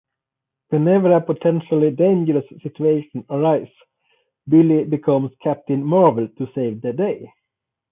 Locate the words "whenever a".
0.69-1.21